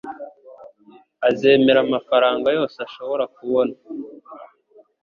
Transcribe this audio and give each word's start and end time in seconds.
Azemera 1.27 1.79
amafaranga 1.85 2.47
yose 2.57 2.77
ashobora 2.85 3.23
kubona 3.35 3.73